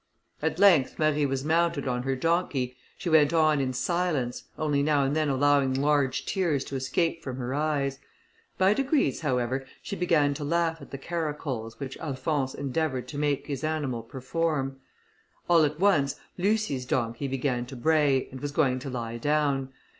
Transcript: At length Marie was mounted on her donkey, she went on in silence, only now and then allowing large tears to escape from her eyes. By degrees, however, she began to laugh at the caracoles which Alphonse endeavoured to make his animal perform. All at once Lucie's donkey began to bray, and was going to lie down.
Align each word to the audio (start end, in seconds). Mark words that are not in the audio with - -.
At 0.41 0.57
length 0.57 0.97
Marie 0.97 1.27
was 1.27 1.45
mounted 1.45 1.87
on 1.87 2.01
her 2.01 2.15
donkey, 2.15 2.75
she 2.97 3.07
went 3.07 3.33
on 3.33 3.61
in 3.61 3.71
silence, 3.71 4.45
only 4.57 4.81
now 4.81 5.03
and 5.03 5.15
then 5.15 5.29
allowing 5.29 5.75
large 5.75 6.25
tears 6.25 6.63
to 6.65 6.75
escape 6.75 7.21
from 7.21 7.37
her 7.37 7.53
eyes. 7.53 7.99
By 8.57 8.73
degrees, 8.73 9.19
however, 9.21 9.63
she 9.83 9.95
began 9.95 10.33
to 10.33 10.43
laugh 10.43 10.81
at 10.81 10.89
the 10.89 10.97
caracoles 10.97 11.79
which 11.79 11.97
Alphonse 11.99 12.55
endeavoured 12.55 13.07
to 13.09 13.19
make 13.19 13.45
his 13.45 13.63
animal 13.63 14.01
perform. 14.01 14.79
All 15.47 15.63
at 15.65 15.79
once 15.79 16.15
Lucie's 16.35 16.87
donkey 16.87 17.27
began 17.27 17.67
to 17.67 17.75
bray, 17.75 18.27
and 18.31 18.39
was 18.41 18.51
going 18.51 18.79
to 18.79 18.89
lie 18.89 19.17
down. 19.19 19.71